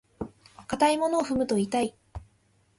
[0.67, 1.95] 硬いものを踏むと痛い。